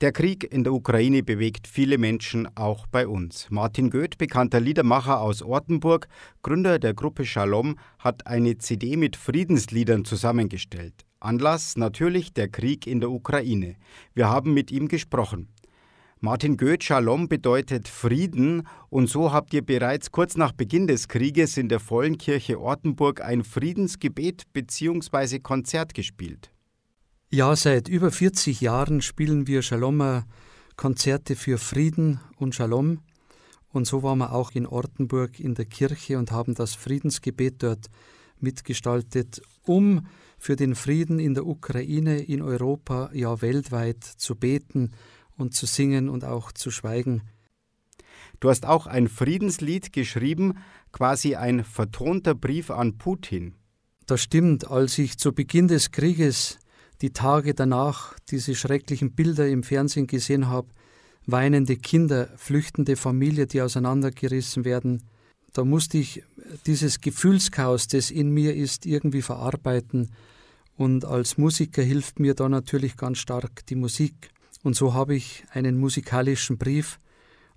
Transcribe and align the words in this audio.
Der 0.00 0.12
Krieg 0.12 0.50
in 0.50 0.64
der 0.64 0.72
Ukraine 0.72 1.22
bewegt 1.22 1.68
viele 1.68 1.98
Menschen, 1.98 2.48
auch 2.56 2.86
bei 2.86 3.06
uns. 3.06 3.48
Martin 3.50 3.90
Goeth, 3.90 4.16
bekannter 4.16 4.58
Liedermacher 4.58 5.20
aus 5.20 5.42
Ortenburg, 5.42 6.08
Gründer 6.42 6.78
der 6.78 6.94
Gruppe 6.94 7.26
Shalom, 7.26 7.76
hat 7.98 8.26
eine 8.26 8.56
CD 8.56 8.96
mit 8.96 9.14
Friedensliedern 9.14 10.06
zusammengestellt. 10.06 11.04
Anlass 11.20 11.76
natürlich 11.76 12.32
der 12.32 12.48
Krieg 12.48 12.86
in 12.86 13.00
der 13.00 13.10
Ukraine. 13.10 13.76
Wir 14.14 14.30
haben 14.30 14.54
mit 14.54 14.70
ihm 14.70 14.88
gesprochen. 14.88 15.48
Martin 16.18 16.56
Goeth, 16.56 16.84
Shalom 16.84 17.28
bedeutet 17.28 17.86
Frieden 17.86 18.66
und 18.88 19.06
so 19.06 19.34
habt 19.34 19.52
ihr 19.52 19.62
bereits 19.62 20.10
kurz 20.10 20.34
nach 20.34 20.52
Beginn 20.52 20.86
des 20.86 21.08
Krieges 21.08 21.58
in 21.58 21.68
der 21.68 21.78
Vollen 21.78 22.16
Kirche 22.16 22.58
Ortenburg 22.58 23.20
ein 23.20 23.44
Friedensgebet 23.44 24.44
bzw. 24.54 25.40
Konzert 25.40 25.92
gespielt. 25.92 26.50
Ja, 27.32 27.54
seit 27.54 27.88
über 27.88 28.10
40 28.10 28.60
Jahren 28.60 29.02
spielen 29.02 29.46
wir 29.46 29.62
Shalomer 29.62 30.26
Konzerte 30.74 31.36
für 31.36 31.58
Frieden 31.58 32.18
und 32.38 32.56
Shalom. 32.56 33.02
Und 33.68 33.86
so 33.86 34.02
waren 34.02 34.18
wir 34.18 34.32
auch 34.32 34.50
in 34.50 34.66
Ortenburg 34.66 35.38
in 35.38 35.54
der 35.54 35.66
Kirche 35.66 36.18
und 36.18 36.32
haben 36.32 36.56
das 36.56 36.74
Friedensgebet 36.74 37.62
dort 37.62 37.86
mitgestaltet, 38.40 39.42
um 39.62 40.08
für 40.38 40.56
den 40.56 40.74
Frieden 40.74 41.20
in 41.20 41.34
der 41.34 41.46
Ukraine, 41.46 42.18
in 42.18 42.42
Europa, 42.42 43.10
ja 43.12 43.40
weltweit 43.40 44.02
zu 44.02 44.34
beten 44.34 44.90
und 45.36 45.54
zu 45.54 45.66
singen 45.66 46.08
und 46.08 46.24
auch 46.24 46.50
zu 46.50 46.72
schweigen. 46.72 47.22
Du 48.40 48.48
hast 48.48 48.66
auch 48.66 48.88
ein 48.88 49.06
Friedenslied 49.06 49.92
geschrieben, 49.92 50.58
quasi 50.90 51.36
ein 51.36 51.62
vertonter 51.62 52.34
Brief 52.34 52.72
an 52.72 52.98
Putin. 52.98 53.54
Das 54.06 54.20
stimmt, 54.20 54.68
als 54.68 54.98
ich 54.98 55.16
zu 55.16 55.32
Beginn 55.32 55.68
des 55.68 55.92
Krieges 55.92 56.58
die 57.02 57.12
Tage 57.12 57.54
danach 57.54 58.18
diese 58.30 58.54
schrecklichen 58.54 59.12
Bilder 59.12 59.48
im 59.48 59.62
Fernsehen 59.62 60.06
gesehen 60.06 60.48
habe, 60.48 60.68
weinende 61.26 61.76
Kinder, 61.76 62.28
flüchtende 62.36 62.96
Familie, 62.96 63.46
die 63.46 63.62
auseinandergerissen 63.62 64.64
werden, 64.64 65.02
da 65.52 65.64
musste 65.64 65.98
ich 65.98 66.22
dieses 66.66 67.00
Gefühlschaos, 67.00 67.88
das 67.88 68.10
in 68.10 68.30
mir 68.30 68.54
ist, 68.54 68.86
irgendwie 68.86 69.22
verarbeiten. 69.22 70.10
Und 70.76 71.04
als 71.04 71.38
Musiker 71.38 71.82
hilft 71.82 72.20
mir 72.20 72.34
da 72.34 72.48
natürlich 72.48 72.96
ganz 72.96 73.18
stark 73.18 73.66
die 73.66 73.74
Musik. 73.74 74.30
Und 74.62 74.76
so 74.76 74.94
habe 74.94 75.14
ich 75.16 75.44
einen 75.50 75.78
musikalischen 75.78 76.56
Brief 76.56 77.00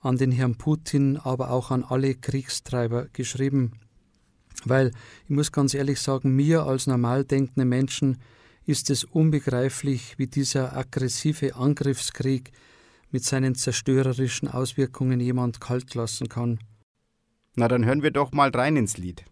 an 0.00 0.16
den 0.16 0.30
Herrn 0.30 0.54
Putin, 0.54 1.16
aber 1.16 1.50
auch 1.50 1.70
an 1.70 1.84
alle 1.84 2.14
Kriegstreiber 2.14 3.08
geschrieben. 3.12 3.72
Weil 4.64 4.92
ich 5.24 5.30
muss 5.30 5.52
ganz 5.52 5.74
ehrlich 5.74 6.00
sagen, 6.00 6.36
mir 6.36 6.64
als 6.64 6.86
normal 6.86 7.24
denkende 7.24 7.64
Menschen 7.64 8.18
ist 8.66 8.90
es 8.90 9.04
unbegreiflich, 9.04 10.18
wie 10.18 10.26
dieser 10.26 10.76
aggressive 10.76 11.56
Angriffskrieg 11.56 12.52
mit 13.10 13.24
seinen 13.24 13.54
zerstörerischen 13.54 14.48
Auswirkungen 14.48 15.20
jemand 15.20 15.60
kalt 15.60 15.94
lassen 15.94 16.28
kann. 16.28 16.60
Na, 17.56 17.68
dann 17.68 17.84
hören 17.84 18.02
wir 18.02 18.10
doch 18.10 18.32
mal 18.32 18.50
rein 18.50 18.76
ins 18.76 18.96
Lied. 18.96 19.24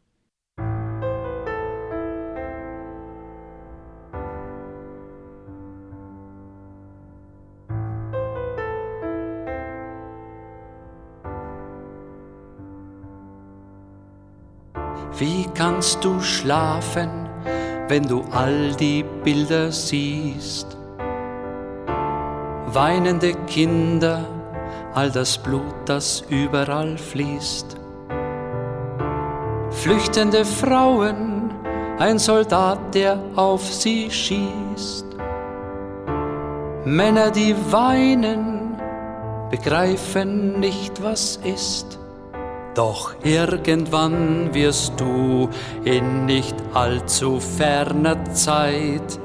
Wie 15.19 15.47
kannst 15.55 16.05
du 16.05 16.21
schlafen? 16.21 17.28
Wenn 17.89 18.07
du 18.07 18.23
all 18.31 18.75
die 18.75 19.05
Bilder 19.25 19.73
siehst. 19.73 20.77
Weinende 22.67 23.33
Kinder, 23.47 24.25
all 24.95 25.11
das 25.11 25.39
Blut, 25.39 25.75
das 25.87 26.23
überall 26.29 26.99
fließt. 26.99 27.77
Flüchtende 29.71 30.45
Frauen, 30.45 31.51
ein 31.99 32.19
Soldat, 32.19 32.95
der 32.95 33.19
auf 33.37 33.65
sie 33.65 34.11
schießt. 34.11 35.07
Männer, 36.85 37.31
die 37.31 37.55
weinen, 37.71 38.77
begreifen 39.51 40.61
nicht, 40.61 41.03
was 41.03 41.37
ist. 41.43 41.99
Doch 42.79 43.13
irgendwann 43.25 44.55
wirst 44.55 45.01
du 45.01 45.49
in 45.85 46.27
nicht 46.27 46.55
allzu 46.75 47.41
ferner 47.41 48.25
Zeit 48.33 49.19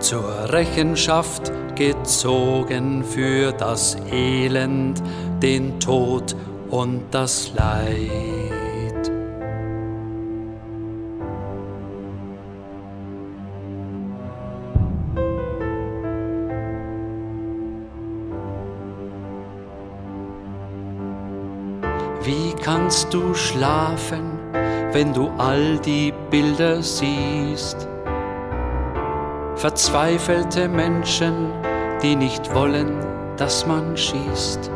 zur 0.00 0.50
Rechenschaft 0.52 1.52
gezogen 1.76 3.04
für 3.04 3.52
das 3.52 3.96
Elend, 4.10 5.00
den 5.40 5.78
Tod 5.78 6.34
und 6.70 7.04
das 7.12 7.52
Leid. 7.54 8.67
Kannst 22.62 23.14
du 23.14 23.32
schlafen, 23.34 24.38
wenn 24.92 25.14
du 25.14 25.30
all 25.38 25.78
die 25.78 26.12
Bilder 26.30 26.82
siehst. 26.82 27.88
Verzweifelte 29.56 30.68
Menschen, 30.68 31.52
die 32.02 32.16
nicht 32.16 32.54
wollen, 32.54 32.92
dass 33.36 33.66
man 33.66 33.96
schießt. 33.96 34.70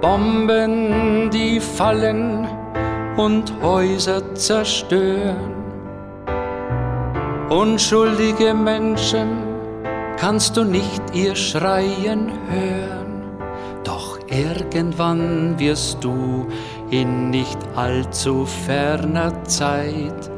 Bomben, 0.00 1.30
die 1.30 1.60
fallen 1.60 2.46
und 3.16 3.52
Häuser 3.62 4.34
zerstören. 4.34 5.54
Unschuldige 7.48 8.52
Menschen 8.52 9.28
kannst 10.18 10.56
du 10.56 10.64
nicht 10.64 11.02
ihr 11.14 11.34
Schreien 11.34 12.30
hören. 12.50 13.17
Irgendwann 14.30 15.58
wirst 15.58 16.04
du 16.04 16.46
in 16.90 17.30
nicht 17.30 17.58
allzu 17.74 18.44
ferner 18.44 19.32
Zeit 19.44 20.30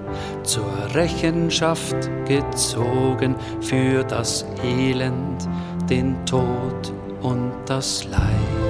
zur 0.45 0.95
Rechenschaft 0.95 1.97
gezogen 2.27 3.35
für 3.61 4.05
das 4.05 4.47
Elend, 4.65 5.49
den 5.89 6.25
Tod 6.25 6.93
und 7.23 7.53
das 7.67 8.05
Leid. 8.05 8.70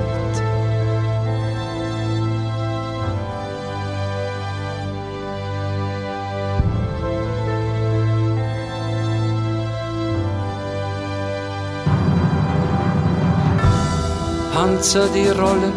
Panzer, 14.53 15.09
die 15.15 15.29
rollen 15.29 15.73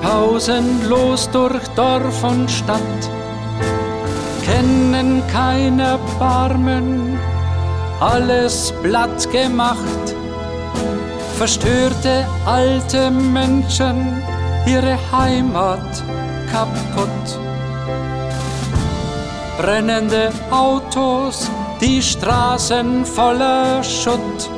pausenlos 0.00 1.30
durch 1.30 1.66
Dorf 1.76 2.24
und 2.24 2.50
Stadt, 2.50 3.02
kennen 4.44 5.22
kein 5.32 5.80
Erbarmen, 5.80 7.18
alles 8.00 8.72
blatt 8.82 9.30
gemacht. 9.30 10.14
Verstörte 11.36 12.26
alte 12.46 13.10
Menschen, 13.10 14.22
ihre 14.66 14.96
Heimat 15.10 16.02
kaputt. 16.52 17.38
Brennende 19.58 20.30
Autos, 20.50 21.50
die 21.80 22.02
Straßen 22.02 23.04
voller 23.04 23.82
Schutt 23.82 24.50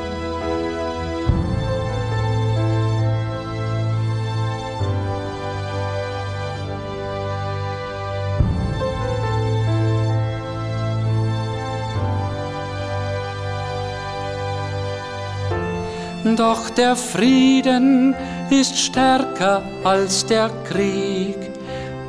Doch 16.24 16.70
der 16.70 16.96
Frieden 16.96 18.14
ist 18.50 18.78
stärker 18.78 19.62
als 19.84 20.24
der 20.24 20.48
Krieg. 20.64 21.36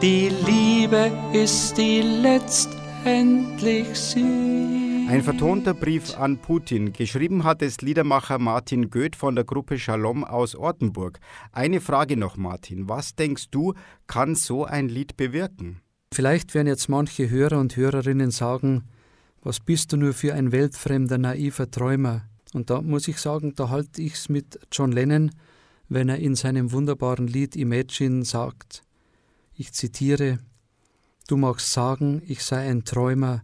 Die 0.02 0.30
Liebe 0.46 1.12
ist 1.34 1.78
die 1.78 2.02
letztendlich 2.02 3.94
Sieg. 3.94 5.10
Ein 5.10 5.22
vertonter 5.22 5.74
Brief 5.74 6.18
an 6.18 6.38
Putin. 6.38 6.94
Geschrieben 6.94 7.44
hat 7.44 7.62
es 7.62 7.82
Liedermacher 7.82 8.40
Martin 8.40 8.90
Goeth 8.90 9.18
von 9.18 9.36
der 9.36 9.44
Gruppe 9.44 9.78
Shalom 9.78 10.24
aus 10.24 10.56
Ortenburg. 10.56 11.20
Eine 11.52 11.82
Frage 11.82 12.16
noch, 12.16 12.38
Martin. 12.38 12.88
Was 12.88 13.16
denkst 13.16 13.50
du, 13.52 13.74
kann 14.08 14.36
so 14.36 14.64
ein 14.64 14.88
Lied 14.88 15.18
bewirken? 15.18 15.82
Vielleicht 16.14 16.56
werden 16.56 16.68
jetzt 16.68 16.88
manche 16.88 17.30
Hörer 17.30 17.60
und 17.60 17.76
Hörerinnen 17.76 18.32
sagen, 18.32 18.86
was 19.42 19.60
bist 19.60 19.92
du 19.92 19.98
nur 19.98 20.14
für 20.14 20.34
ein 20.34 20.54
weltfremder, 20.54 21.18
naiver 21.18 21.70
Träumer? 21.70 22.22
Und 22.56 22.70
da 22.70 22.82
muss 22.82 23.10
ich 23.10 23.18
sagen, 23.18 23.54
da 23.56 23.68
halte 23.68 24.02
ich 24.02 24.14
es 24.14 24.30
mit 24.30 24.58
John 24.72 24.94
Lennon, 24.94 25.32
wenn 25.90 26.08
er 26.08 26.20
in 26.20 26.36
seinem 26.36 26.72
wunderbaren 26.72 27.28
Lied 27.28 27.58
Imagine 27.58 28.24
sagt, 28.24 28.82
ich 29.56 29.74
zitiere, 29.74 30.40
Du 31.28 31.36
magst 31.36 31.74
sagen, 31.74 32.22
ich 32.26 32.44
sei 32.44 32.70
ein 32.70 32.86
Träumer, 32.86 33.44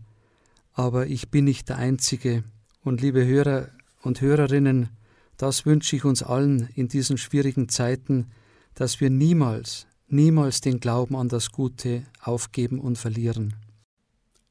aber 0.71 1.07
ich 1.07 1.29
bin 1.29 1.43
nicht 1.43 1.67
der 1.67 1.77
Einzige. 1.77 2.45
Und 2.83 3.01
liebe 3.01 3.25
Hörer 3.25 3.67
und 4.01 4.21
Hörerinnen, 4.21 4.89
das 5.35 5.65
wünsche 5.65 5.97
ich 5.97 6.05
uns 6.05 6.23
allen 6.23 6.69
in 6.75 6.87
diesen 6.87 7.17
schwierigen 7.17 7.67
Zeiten, 7.67 8.27
dass 8.75 9.01
wir 9.01 9.09
niemals, 9.09 9.87
niemals 10.07 10.61
den 10.61 10.79
Glauben 10.79 11.17
an 11.17 11.27
das 11.27 11.51
Gute 11.51 12.03
aufgeben 12.21 12.79
und 12.79 12.97
verlieren. 12.97 13.55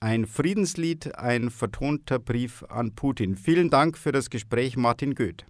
Ein 0.03 0.25
Friedenslied, 0.25 1.17
ein 1.17 1.51
vertonter 1.51 2.19
Brief 2.19 2.65
an 2.71 2.95
Putin. 2.95 3.37
Vielen 3.37 3.69
Dank 3.69 3.99
für 3.99 4.13
das 4.13 4.31
Gespräch, 4.31 4.79
Martin 4.79 5.15
Goeth. 5.15 5.45